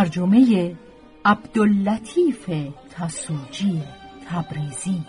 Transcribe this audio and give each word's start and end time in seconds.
ترجمه 0.00 0.76
عبداللطیف 1.24 2.50
تسوجی 2.90 3.82
تبریزی. 4.28 5.04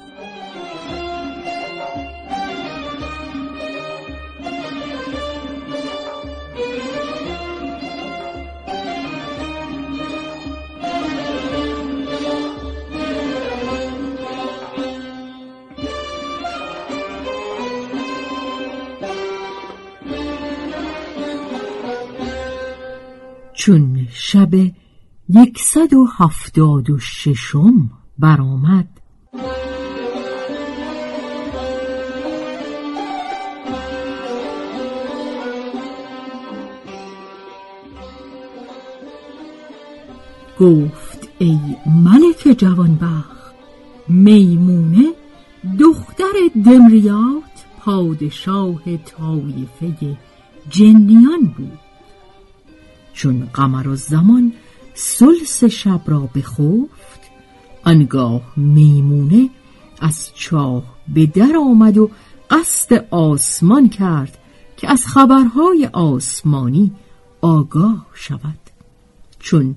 چون 23.54 24.08
شب 24.14 24.50
یکصد 25.34 25.94
و 25.94 26.08
هفتاد 26.18 26.90
و 26.90 27.00
ششم 27.00 27.90
برآمد. 28.20 28.88
گفت 40.60 41.30
ای 41.40 41.60
ملک 41.86 42.56
جوانبخت 42.58 43.56
میمونه 44.08 45.14
دختر 45.80 46.24
دمریات 46.66 47.66
پادشاه 47.80 48.82
طایفه 48.98 50.18
جنیان 50.70 51.54
بود. 51.58 51.80
چون 53.14 53.50
قمر 53.54 53.88
و 53.88 53.96
زمان 53.96 54.54
سلس 54.94 55.64
شب 55.64 56.02
را 56.06 56.20
بخفت 56.20 57.22
آنگاه 57.86 58.42
میمونه 58.58 59.50
از 60.02 60.32
چاه 60.36 60.84
به 61.14 61.26
در 61.26 61.54
آمد 61.58 61.98
و 61.98 62.10
قصد 62.50 63.08
آسمان 63.12 63.90
کرد 63.90 64.38
که 64.78 64.92
از 64.92 65.08
خبرهای 65.08 65.90
آسمانی 65.94 66.92
آگاه 67.42 68.06
شود. 68.14 68.60
چون 69.40 69.76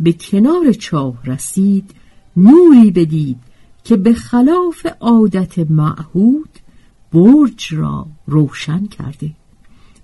به 0.00 0.12
کنار 0.12 0.72
چاه 0.72 1.14
رسید 1.24 1.94
نوری 2.36 2.90
بدید 2.90 3.38
که 3.84 3.96
به 3.96 4.14
خلاف 4.14 4.86
عادت 5.00 5.58
معهود 5.70 6.50
برج 7.12 7.74
را 7.74 8.06
روشن 8.26 8.86
کرده 8.86 9.30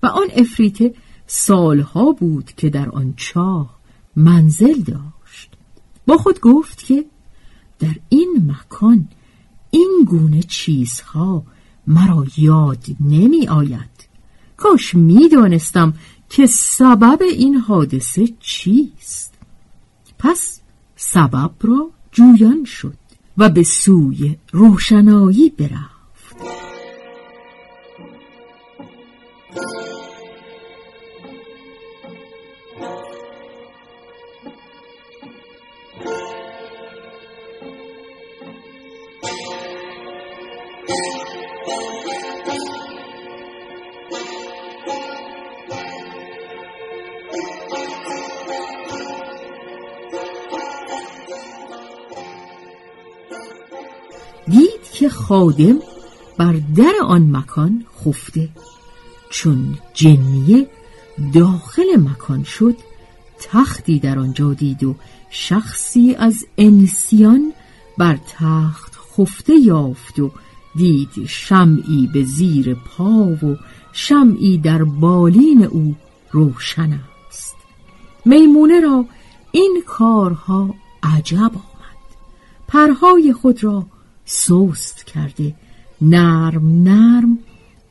و 0.03 0.07
آن 0.07 0.27
افریته 0.37 0.95
سالها 1.27 2.13
بود 2.13 2.53
که 2.57 2.71
در 2.71 2.89
آن 2.89 3.15
چاه 3.17 3.76
منزل 4.17 4.81
داشت. 4.81 5.51
با 6.07 6.17
خود 6.19 6.41
گفت 6.41 6.85
که 6.85 7.05
در 7.79 7.95
این 8.09 8.51
مکان 8.51 9.09
این 9.71 10.05
گونه 10.09 10.43
چیزها 10.43 11.43
مرا 11.87 12.27
یاد 12.37 12.85
نمی 13.01 13.49
آید. 13.49 14.09
کاش 14.57 14.95
می 14.95 15.29
دانستم 15.29 15.95
که 16.29 16.47
سبب 16.47 17.23
این 17.23 17.55
حادثه 17.55 18.29
چیست. 18.41 19.35
پس 20.19 20.61
سبب 20.97 21.51
را 21.61 21.91
جویان 22.13 22.65
شد 22.65 22.97
و 23.39 23.49
به 23.49 23.63
سوی 23.63 24.37
روشنایی 24.53 25.51
برفت. 25.51 25.96
که 54.99 55.09
خادم 55.09 55.79
بر 56.39 56.61
در 56.77 56.93
آن 57.03 57.37
مکان 57.37 57.85
خفته. 58.05 58.49
چون 59.31 59.79
جنیه 59.95 60.67
داخل 61.35 61.97
مکان 61.97 62.45
شد 62.45 62.77
تختی 63.39 63.99
در 63.99 64.19
آنجا 64.19 64.55
دید 64.55 64.85
و 64.85 64.95
شخصی 65.31 66.15
از 66.15 66.47
انسیان 66.59 67.53
بر 67.99 68.19
تخت 68.39 68.93
خفته 69.17 69.55
یافت 69.55 70.19
و 70.19 70.31
دید 70.77 71.27
شمعی 71.27 72.11
به 72.13 72.25
زیر 72.25 72.75
پا 72.75 73.25
و 73.43 73.57
شمعی 73.93 74.59
در 74.59 74.85
بالین 74.85 75.65
او 75.65 75.95
روشن 76.33 77.01
است. 77.29 77.57
میمونه 78.25 78.81
را 78.81 79.05
این 79.53 79.83
کارها 79.87 80.75
عجب 81.03 81.39
آمد. 81.39 82.07
پرهای 82.69 83.33
خود 83.33 83.65
را 83.65 83.87
سوست 84.27 85.05
کرده. 85.05 85.55
نرم 86.03 86.83
نرم 86.83 87.39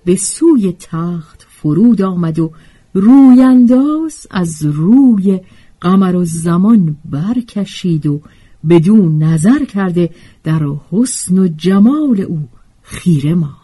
به 0.06 0.16
سوی 0.16 0.76
تخت 0.80 1.48
فرود 1.50 2.02
آمد 2.02 2.40
و 2.40 2.52
روینداز 2.94 4.28
از 4.32 4.66
روی 4.66 5.40
قمر 5.82 6.16
و 6.16 6.26
زمان 6.26 6.98
برکشید 7.06 8.06
و 8.06 8.22
بدون 8.70 9.24
نظر 9.24 9.66
کرده 9.66 10.10
در 10.44 10.62
حسن 10.92 11.38
و 11.38 11.48
جمال 11.48 12.22
او 12.22 12.48
خیره 12.82 13.34
ماند. 13.34 13.56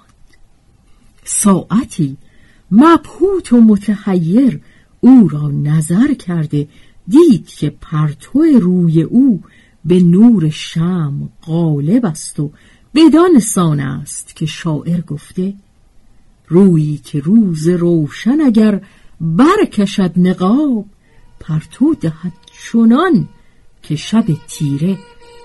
ساعتی 1.23 2.17
مبهوت 2.71 3.53
و 3.53 3.61
متحیر 3.61 4.61
او 4.99 5.27
را 5.27 5.47
نظر 5.47 6.13
کرده 6.13 6.67
دید 7.07 7.47
که 7.47 7.69
پرتو 7.69 8.43
روی 8.59 9.01
او 9.01 9.41
به 9.85 9.99
نور 9.99 10.49
شم 10.49 11.29
غالب 11.45 12.05
است 12.05 12.39
و 12.39 12.51
بدان 12.95 13.39
سان 13.39 13.79
است 13.79 14.35
که 14.35 14.45
شاعر 14.45 15.01
گفته 15.01 15.53
رویی 16.47 16.97
که 16.97 17.19
روز 17.19 17.67
روشن 17.67 18.41
اگر 18.41 18.81
برکشد 19.21 20.11
نقاب 20.15 20.85
پرتو 21.39 21.95
دهد 21.95 22.33
چنان 22.63 23.29
که 23.81 23.95
شب 23.95 24.25
تیره 24.47 24.97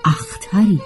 اختری. 0.05 0.81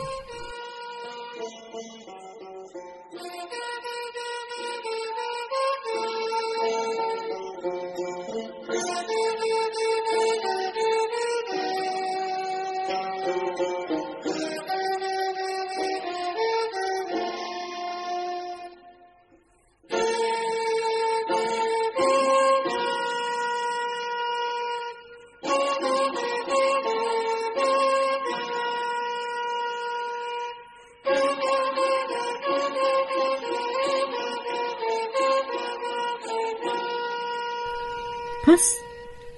پس 38.44 38.80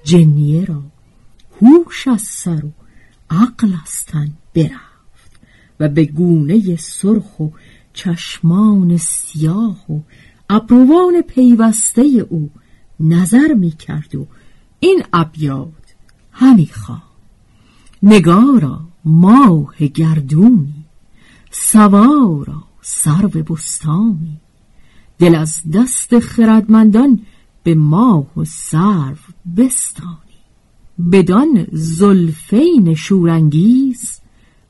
جنیه 0.03 0.65
را 0.65 0.81
هوش 1.61 2.07
از 2.07 2.21
سر 2.21 2.61
عقل 3.33 3.73
از 3.83 4.05
تن 4.05 4.33
برفت. 4.53 5.39
و 5.79 5.89
به 5.89 6.05
گونه 6.05 6.75
سرخ 6.75 7.39
و 7.39 7.47
چشمان 7.93 8.97
سیاه 8.97 9.91
و 9.91 9.99
ابروان 10.49 11.21
پیوسته 11.21 12.01
او 12.29 12.49
نظر 12.99 13.53
می 13.53 13.71
کرد 13.71 14.15
و 14.15 14.27
این 14.79 15.03
ابیات 15.13 15.95
همی 16.31 16.67
خواه. 16.67 17.13
نگارا 18.03 18.81
ماه 19.05 19.75
گردونی 19.77 20.85
سوارا 21.51 22.63
سرو 22.81 23.29
بستانی. 23.29 24.39
دل 25.19 25.35
از 25.35 25.61
دست 25.73 26.19
خردمندان 26.19 27.19
به 27.63 27.75
ماه 27.75 28.39
و 28.39 28.45
سرو 28.45 29.15
بستانی. 29.57 30.22
بدان 31.11 31.67
زلفین 31.71 32.95
شورانگیز 32.95 34.19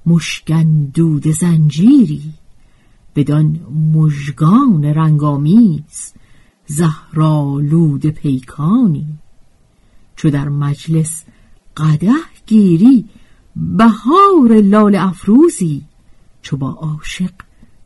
مشکن 0.05 0.85
دود 0.93 1.27
زنجیری 1.27 2.33
بدان 3.15 3.59
مژگان 3.93 4.85
رنگامیز 4.85 6.13
زهرالود 6.65 8.05
پیکانی. 8.05 9.05
چو 10.15 10.29
در 10.29 10.49
مجلس 10.49 11.23
قده 11.77 12.11
گیری 12.47 13.05
بهار 13.55 14.61
لال 14.61 14.95
افروزی 14.95 15.81
چو 16.41 16.57
با 16.57 16.69
عاشق 16.69 17.33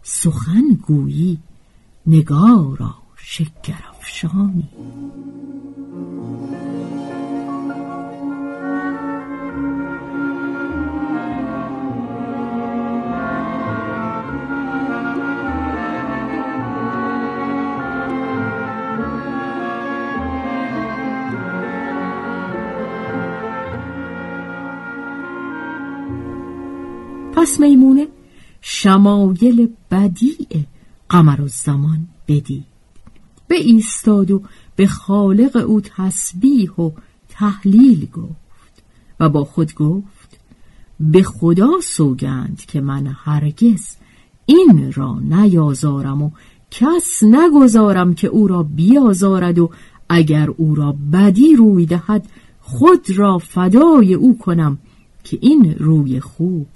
سخن 0.04 0.78
گویی 0.88 1.38
نگارا 2.08 2.96
شکرافشانی 3.18 4.70
پس 27.48 27.60
میمونه 27.60 28.08
شمایل 28.62 29.70
بدیع 29.92 30.66
قمر 31.10 31.42
و 31.42 31.48
زمان 31.48 32.08
بدید. 32.28 32.66
به 33.48 33.56
ایستاد 33.56 34.32
و 34.32 34.42
به 34.76 34.88
خالق 34.88 35.64
او 35.68 35.82
تسبیح 35.82 36.72
و 36.72 36.92
تحلیل 37.30 38.08
گفت 38.14 38.84
و 39.20 39.30
با 39.30 39.44
خود 39.44 39.76
گفت 39.76 40.40
به 41.00 41.24
خدا 41.24 41.70
سوگند 41.84 42.62
که 42.68 42.82
من 42.82 43.16
هرگز 43.24 43.96
این 44.46 44.92
را 44.92 45.20
نیازارم 45.20 46.22
و 46.22 46.32
کس 46.72 47.24
نگذارم 47.24 48.14
که 48.14 48.28
او 48.28 48.48
را 48.48 48.64
بیازارد 48.64 49.60
و 49.60 49.70
اگر 50.10 50.50
او 50.50 50.76
را 50.76 50.96
بدی 51.14 51.56
روی 51.56 51.86
دهد 51.86 52.30
خود 52.62 53.10
را 53.10 53.38
فدای 53.38 54.14
او 54.14 54.38
کنم 54.38 54.78
که 55.24 55.38
این 55.42 55.76
روی 55.80 56.20
خوب 56.20 56.68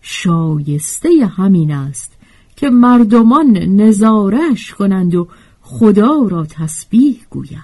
شایسته 0.00 1.08
همین 1.36 1.72
است 1.72 2.12
که 2.56 2.70
مردمان 2.70 3.58
نظارش 3.58 4.74
کنند 4.74 5.14
و 5.14 5.28
خدا 5.60 6.22
را 6.28 6.46
تسبیح 6.46 7.20
گویند. 7.30 7.62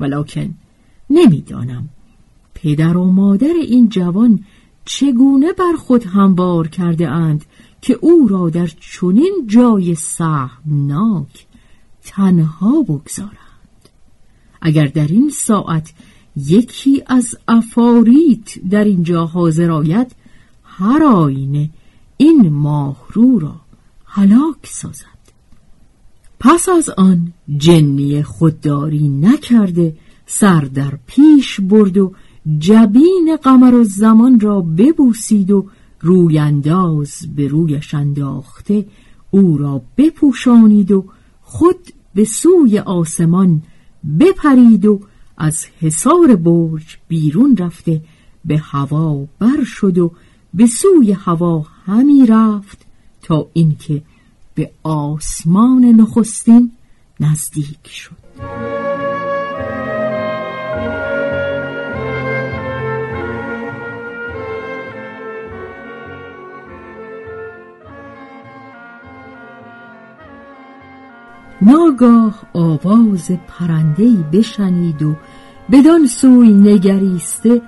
ولکن 0.00 0.54
نمی‌دانم 1.10 1.88
پدر 2.54 2.96
و 2.96 3.04
مادر 3.04 3.54
این 3.62 3.88
جوان 3.88 4.44
چگونه 4.84 5.52
بر 5.52 5.72
خود 5.78 6.04
هموار 6.04 6.68
کرده 6.68 7.08
اند 7.08 7.44
که 7.80 7.98
او 8.00 8.28
را 8.28 8.50
در 8.50 8.66
چنین 8.66 9.44
جای 9.46 9.94
سهمناک 9.94 11.46
تنها 12.04 12.82
بگذارند. 12.82 13.32
اگر 14.60 14.86
در 14.86 15.06
این 15.06 15.30
ساعت 15.30 15.92
یکی 16.36 17.02
از 17.06 17.38
افاریت 17.48 18.68
در 18.70 18.84
اینجا 18.84 19.26
حاضر 19.26 19.70
آید 19.70 20.14
هر 20.78 21.04
آینه 21.04 21.70
این 22.16 22.48
ماهرو 22.48 23.38
را 23.38 23.54
هلاک 24.04 24.66
سازد. 24.66 25.22
پس 26.40 26.68
از 26.68 26.90
آن 26.90 27.32
جنی 27.56 28.22
خودداری 28.22 29.08
نکرده 29.08 29.96
سر 30.26 30.60
در 30.60 30.98
پیش 31.06 31.60
برد 31.60 31.98
و 31.98 32.12
جبین 32.58 33.36
قمر 33.42 33.74
و 33.74 33.84
زمان 33.84 34.40
را 34.40 34.60
ببوسید 34.60 35.50
و 35.50 35.66
روی 36.00 36.38
انداز 36.38 37.26
به 37.36 37.48
رویش 37.48 37.94
انداخته 37.94 38.86
او 39.30 39.58
را 39.58 39.82
بپوشانید 39.96 40.92
و 40.92 41.04
خود 41.42 41.92
به 42.14 42.24
سوی 42.24 42.78
آسمان 42.78 43.62
بپرید 44.20 44.86
و 44.86 45.00
از 45.36 45.66
حصار 45.80 46.36
برج 46.36 46.96
بیرون 47.08 47.56
رفته 47.56 48.02
به 48.44 48.58
هوا 48.58 49.26
بر 49.38 49.64
شد 49.64 49.98
و 49.98 50.12
به 50.54 50.66
سوی 50.66 51.12
هوا 51.12 51.66
همی 51.86 52.26
رفت 52.26 52.86
تا 53.22 53.46
اینکه 53.52 54.02
به 54.54 54.70
آسمان 54.82 55.84
نخستین 55.84 56.72
نزدیک 57.20 57.88
شد. 57.88 58.22
ناگاه 71.62 72.42
آواز 72.52 73.30
پرندهی 73.48 74.24
بشنید 74.32 75.02
و 75.02 75.16
بدان 75.72 76.06
سوی 76.06 76.54
نگریسته 76.54 77.62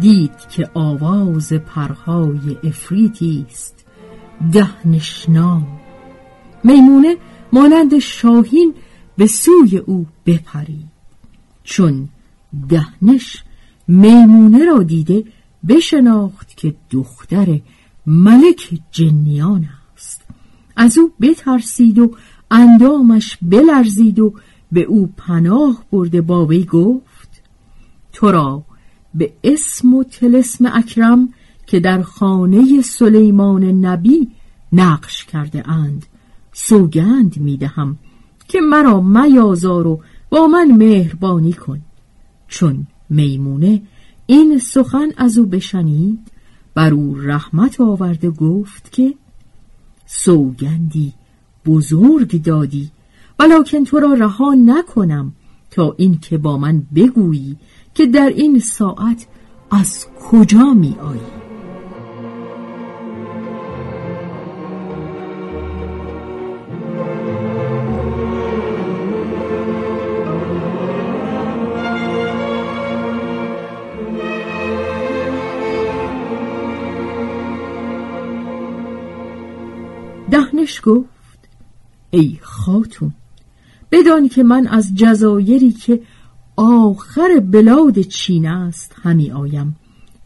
دید 0.00 0.36
که 0.50 0.70
آواز 0.74 1.52
پرهای 1.52 2.56
افریتی 2.64 3.46
است. 3.50 3.84
دهنشنام 4.52 5.66
میمونه 6.64 7.16
مانند 7.52 7.98
شاهین 7.98 8.74
به 9.16 9.26
سوی 9.26 9.78
او 9.78 10.06
بپرید. 10.26 10.90
چون 11.64 12.08
دهنش 12.68 13.44
میمونه 13.88 14.64
را 14.64 14.82
دیده 14.82 15.24
بشناخت 15.68 16.56
که 16.56 16.74
دختر 16.90 17.60
ملک 18.06 18.80
جنیان 18.90 19.68
است. 19.94 20.22
از 20.76 20.98
او 20.98 21.12
بترسید 21.20 21.98
و 21.98 22.14
اندامش 22.50 23.38
بلرزید 23.42 24.18
و 24.18 24.34
به 24.72 24.80
او 24.80 25.12
پناه 25.16 25.84
برده 25.92 26.20
با 26.20 26.46
گفت 26.46 27.42
تو 28.12 28.30
را 28.30 28.64
به 29.14 29.32
اسم 29.44 29.94
و 29.94 30.04
تلسم 30.04 30.66
اکرم 30.74 31.28
که 31.66 31.80
در 31.80 32.02
خانه 32.02 32.82
سلیمان 32.82 33.64
نبی 33.64 34.28
نقش 34.72 35.24
کرده 35.24 35.68
اند. 35.68 36.06
سوگند 36.52 37.36
می 37.36 37.56
دهم 37.56 37.98
که 38.48 38.60
مرا 38.60 39.00
میازار 39.00 39.86
و 39.86 40.00
با 40.30 40.46
من 40.46 40.70
مهربانی 40.70 41.52
کن. 41.52 41.82
چون 42.48 42.86
میمونه 43.10 43.82
این 44.26 44.58
سخن 44.58 45.08
از 45.16 45.38
او 45.38 45.46
بشنید 45.46 46.18
بر 46.74 46.94
او 46.94 47.16
رحمت 47.18 47.80
آورده 47.80 48.30
گفت 48.30 48.92
که 48.92 49.14
سوگندی 50.06 51.12
بزرگ 51.66 52.42
دادی 52.42 52.90
ولیکن 53.38 53.84
تو 53.84 54.00
را 54.00 54.12
رها 54.12 54.54
نکنم 54.54 55.32
تا 55.70 55.94
اینکه 55.98 56.38
با 56.38 56.58
من 56.58 56.82
بگویی 56.94 57.56
که 57.94 58.06
در 58.06 58.28
این 58.28 58.58
ساعت 58.58 59.26
از 59.70 60.06
کجا 60.30 60.74
می 60.74 60.96
آیی؟ 61.00 61.40
دهنش 80.30 80.80
گفت 80.84 81.48
ای 82.10 82.38
خاتون 82.42 83.12
بدان 83.92 84.28
که 84.28 84.42
من 84.42 84.66
از 84.66 84.94
جزایری 84.94 85.72
که 85.72 86.02
آخر 86.62 87.40
بلاد 87.40 88.00
چین 88.00 88.46
است 88.46 88.96
همی 89.02 89.30
آیم 89.30 89.76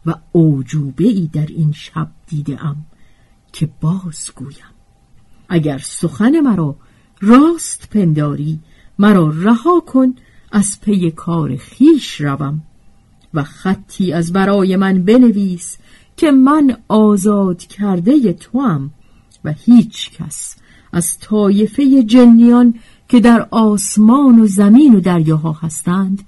و 0.07 0.14
اوجوبه 0.33 1.05
ای 1.05 1.31
در 1.33 1.47
این 1.47 1.73
شب 1.73 2.09
دیده 2.26 2.64
ام 2.64 2.76
که 3.53 3.69
باز 3.81 4.31
گویم. 4.37 4.75
اگر 5.49 5.79
سخن 5.79 6.41
مرا 6.41 6.76
راست 7.21 7.91
پنداری 7.91 8.61
مرا 8.99 9.33
رها 9.37 9.81
کن 9.81 10.14
از 10.53 10.81
پی 10.81 11.11
کار 11.11 11.57
خیش 11.57 12.21
روم 12.21 12.62
و 13.35 13.43
خطی 13.43 14.12
از 14.12 14.33
برای 14.33 14.76
من 14.76 15.03
بنویس 15.03 15.79
که 16.17 16.31
من 16.31 16.76
آزاد 16.88 17.59
کرده 17.59 18.33
توام 18.33 18.91
و 19.45 19.53
هیچ 19.53 20.11
کس 20.11 20.57
از 20.93 21.19
طایفه 21.19 22.03
جنیان 22.03 22.75
که 23.08 23.20
در 23.20 23.49
آسمان 23.50 24.40
و 24.40 24.46
زمین 24.46 24.94
و 24.94 25.00
دریاها 25.00 25.52
هستند 25.52 26.23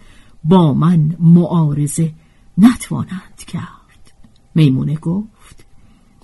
با 0.45 0.75
من 0.75 1.17
معارضه 1.21 2.13
نتوانند 2.59 3.37
کرد. 3.47 4.13
میمونه 4.55 4.95
گفت 4.97 5.65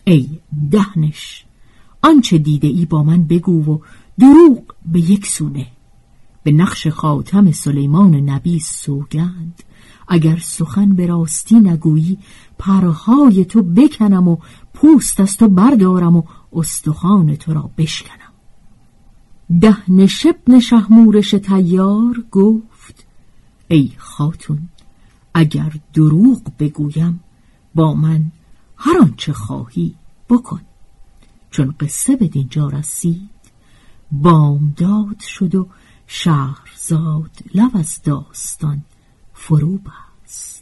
ای 0.05 0.29
دهنش 0.71 1.45
آنچه 2.03 2.39
دیده 2.39 2.69
ای 2.69 2.87
با 2.87 3.03
من 3.03 3.25
بگو 3.25 3.73
و 3.73 3.79
دروغ 4.19 4.63
به 4.87 5.01
یک 5.01 5.27
سونه. 5.27 5.67
به 6.43 6.53
نقش 6.53 6.87
خاتم 6.87 7.53
سلیمان 7.53 8.15
نبی 8.15 8.61
سوگند. 8.61 9.63
اگر 10.09 10.39
سخن 10.39 10.95
به 10.95 11.07
راستی 11.07 11.55
نگویی 11.55 12.19
پرهای 12.59 13.45
تو 13.45 13.63
بکنم 13.63 14.29
و 14.29 14.37
پوست 14.75 15.21
از 15.21 15.37
تو 15.37 15.49
بردارم 15.49 16.17
و 16.17 16.23
استخوان 16.53 17.37
تو 17.37 17.55
را 17.55 17.71
بشکنم. 17.79 18.22
ده 19.61 20.07
شبن 20.07 20.61
شهمورش 20.61 21.31
تیار 21.31 22.25
گفت 22.31 23.07
ای 23.69 23.93
خاتون 23.97 24.69
اگر 25.35 25.73
دروغ 25.93 26.43
بگویم 26.59 27.21
با 27.75 27.95
من 27.95 28.25
هر 28.77 28.99
آنچه 29.01 29.33
خواهی 29.33 29.95
بکن. 30.31 30.61
چون 31.51 31.75
قصه 31.81 32.17
به 32.17 32.29
دینجا 32.29 32.69
رسید 32.69 33.31
بامداد 34.13 35.21
شد 35.21 35.55
و 35.55 35.69
شهرزاد 36.07 37.31
لب 37.55 37.71
از 37.75 38.03
داستان 38.03 38.83
فرو 39.35 39.79
بست. 39.79 40.62